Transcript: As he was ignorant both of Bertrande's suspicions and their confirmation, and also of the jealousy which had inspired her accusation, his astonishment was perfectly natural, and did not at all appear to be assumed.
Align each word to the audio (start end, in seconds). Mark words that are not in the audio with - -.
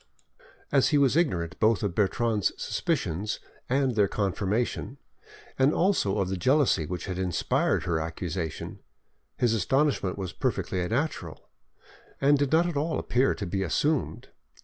As 0.71 0.87
he 0.87 0.97
was 0.97 1.15
ignorant 1.15 1.59
both 1.59 1.83
of 1.83 1.93
Bertrande's 1.93 2.53
suspicions 2.57 3.39
and 3.69 3.93
their 3.95 4.07
confirmation, 4.07 4.97
and 5.59 5.75
also 5.75 6.17
of 6.17 6.27
the 6.27 6.37
jealousy 6.37 6.87
which 6.87 7.05
had 7.05 7.19
inspired 7.19 7.83
her 7.83 7.99
accusation, 7.99 8.79
his 9.37 9.53
astonishment 9.53 10.17
was 10.17 10.33
perfectly 10.33 10.87
natural, 10.87 11.47
and 12.19 12.39
did 12.39 12.51
not 12.51 12.65
at 12.65 12.75
all 12.77 12.97
appear 12.97 13.35
to 13.35 13.45
be 13.45 13.61
assumed. 13.61 14.29